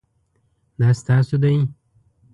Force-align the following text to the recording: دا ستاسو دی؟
دا 0.79 0.89
ستاسو 0.99 1.35
دی؟ 1.43 1.55